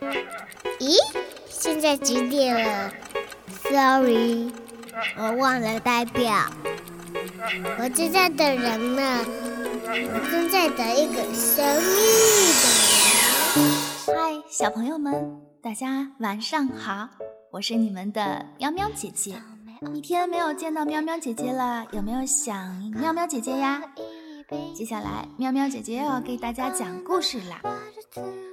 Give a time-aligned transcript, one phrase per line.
[0.00, 0.96] 咦，
[1.46, 2.92] 现在几点了
[3.64, 4.50] ？Sorry，
[5.18, 6.46] 我忘了代表。
[7.78, 9.24] 我正在等人呢，
[9.84, 11.92] 我正在等一个神秘
[12.60, 12.64] 的
[13.56, 13.60] 人。
[14.06, 17.08] 嗨，小朋友们，大家晚上好，
[17.50, 19.34] 我是你们的喵喵姐姐。
[19.94, 23.82] 一天没有见到喵喵姐姐了，有没有想喵喵姐姐呀？
[24.74, 27.60] 接下来，喵喵姐姐又要给大家讲故事啦。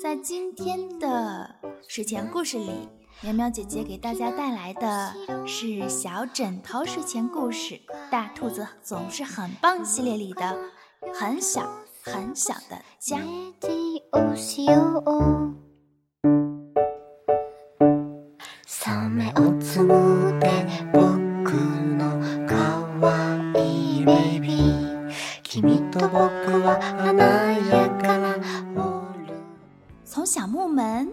[0.00, 1.56] 在今天的
[1.88, 2.88] 睡前故事里，
[3.20, 5.12] 喵喵姐姐给大家带来的
[5.44, 7.74] 是小枕头睡前故事
[8.08, 10.56] 《大兔子总是很棒》系列里的
[11.12, 11.68] 很小
[12.04, 13.18] 很小的家。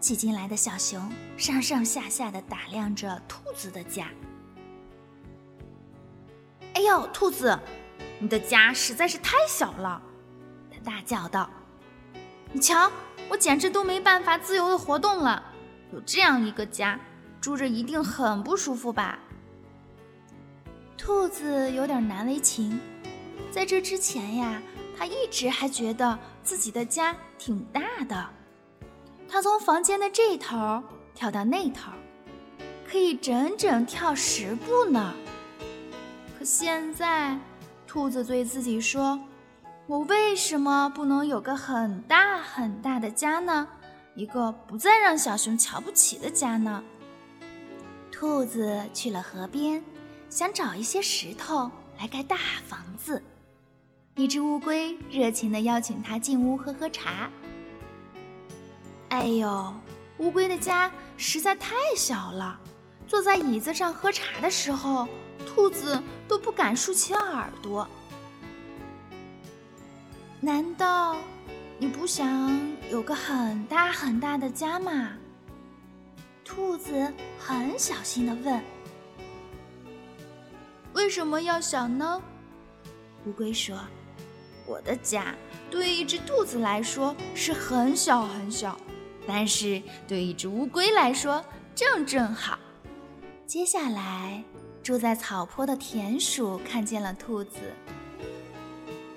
[0.00, 4.08] 挤进来的小熊，上上下下的打量着兔子的家。
[6.74, 7.58] 哎呦，兔子，
[8.18, 10.00] 你的家实在是太小了！
[10.70, 11.50] 他大叫道
[12.52, 12.90] ：“你瞧，
[13.28, 15.42] 我简直都没办法自由的活动了。
[15.92, 16.98] 有这样一个家，
[17.40, 19.18] 住着一定很不舒服吧？”
[20.96, 22.78] 兔子有点难为情，
[23.50, 24.62] 在这之前呀。
[25.00, 28.28] 他一直还觉得自己的家挺大的，
[29.30, 30.82] 他从房间的这头
[31.14, 31.92] 跳到那头，
[32.90, 35.14] 可以整整跳十步呢。
[36.38, 37.38] 可现在，
[37.86, 39.20] 兔子对自己说
[39.86, 43.68] ：“我为什么不能有个很大很大的家呢？
[44.14, 46.82] 一个不再让小熊瞧不起的家呢？”
[48.10, 49.84] 兔子去了河边，
[50.30, 53.22] 想找一些石头来盖大房子。
[54.16, 57.30] 一只乌龟热情地邀请他进屋喝喝茶。
[59.08, 59.74] 哎呦，
[60.18, 62.58] 乌龟的家实在太小了，
[63.06, 65.08] 坐在椅子上喝茶的时候，
[65.46, 67.88] 兔子都不敢竖起耳朵。
[70.40, 71.16] 难道
[71.78, 72.60] 你不想
[72.90, 75.12] 有个很大很大的家吗？
[76.44, 78.62] 兔子很小心地问。
[80.92, 82.22] 为什么要小呢？
[83.24, 83.78] 乌龟说。
[84.66, 85.34] 我的家
[85.70, 88.78] 对于一只兔子来说是很小很小，
[89.28, 91.44] 但是对一只乌龟来说
[91.74, 92.58] 正正好。
[93.46, 94.42] 接下来，
[94.82, 97.58] 住在草坡的田鼠看见了兔子。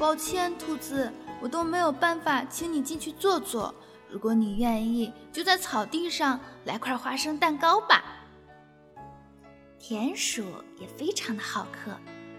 [0.00, 3.72] 抱歉，兔子，我都没有办法请你进去坐坐。
[4.10, 8.02] 如果你愿意，就在草地上来块花生蛋糕吧。
[9.78, 10.44] 田鼠
[10.80, 11.92] 也非常的好客，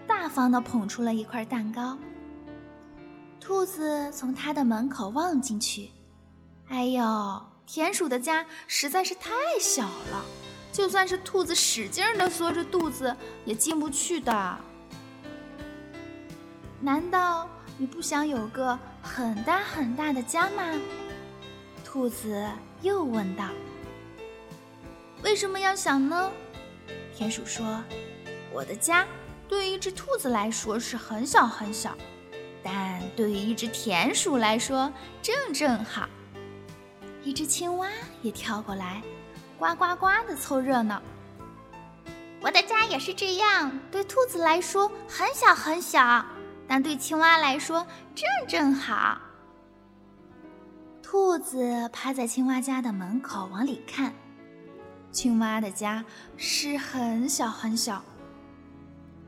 [0.06, 1.96] 大方的捧出了一块蛋糕。
[3.40, 5.90] 兔子从它的门口望进去，
[6.68, 7.02] 哎呦，
[7.66, 9.30] 田鼠的家实在是太
[9.60, 10.24] 小了，
[10.72, 13.14] 就算是兔子使劲的缩着肚子
[13.44, 14.58] 也进不去的。
[16.80, 17.48] 难道
[17.78, 20.62] 你不想有个很大很大的家吗？
[21.84, 22.46] 兔子
[22.82, 23.48] 又问道。
[25.22, 26.30] 为什么要想呢？
[27.16, 27.82] 田鼠说
[28.52, 29.06] ：“我的家
[29.48, 31.96] 对于一只兔子来说是很小很小。”
[32.62, 34.92] 但对于一只田鼠来说，
[35.22, 36.08] 正正好。
[37.24, 37.88] 一只青蛙
[38.22, 39.02] 也跳过来，
[39.58, 41.02] 呱呱呱的凑热闹。
[42.42, 46.24] 我的家也是这样，对兔子来说很小很小，
[46.68, 49.18] 但对青蛙来说正正好。
[51.02, 54.12] 兔子趴在青蛙家的门口往里看，
[55.10, 56.04] 青蛙的家
[56.36, 58.02] 是很小很小，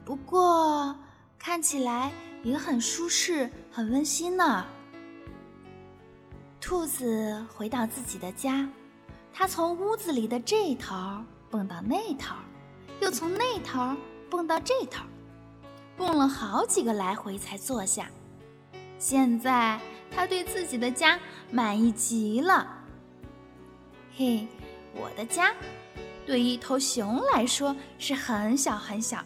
[0.05, 0.95] 不过
[1.39, 2.13] 看起来。
[2.43, 4.65] 也很舒适，很温馨呢。
[6.67, 8.69] 兔子回到自己的家，
[9.33, 10.97] 它从屋子里的这头
[11.49, 12.35] 蹦到那头，
[13.01, 13.97] 又从那头
[14.29, 15.05] 蹦到这头，
[15.97, 18.11] 蹦了好几个来回才坐下。
[18.99, 19.79] 现在
[20.11, 21.21] 它对自己的家
[21.53, 22.67] 满意极了。
[24.17, 24.49] 嘿，
[24.93, 25.55] 我的家
[26.27, 29.25] 对一头熊来说是很小很小。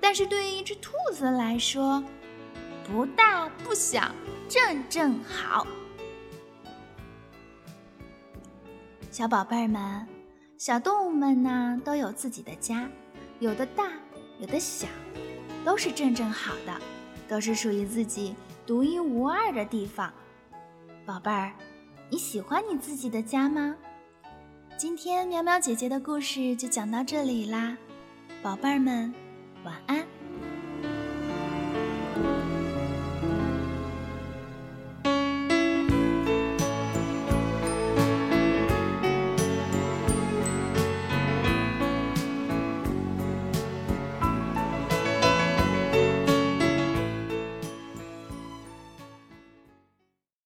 [0.00, 2.00] 但是对于一只兔子来说，
[2.86, 4.10] 不大不小，
[4.48, 5.66] 正正好。
[9.10, 10.06] 小宝贝儿们，
[10.58, 12.88] 小动物们呢都有自己的家，
[13.40, 13.90] 有的大，
[14.38, 14.88] 有的小，
[15.64, 16.80] 都是正正好的，
[17.28, 18.34] 都是属于自己
[18.66, 20.12] 独一无二的地方。
[21.04, 21.52] 宝贝儿，
[22.10, 23.76] 你喜欢你自己的家吗？
[24.76, 27.76] 今天喵喵姐姐的故事就讲到这里啦，
[28.42, 29.14] 宝贝儿们。
[29.64, 30.11] 晚安。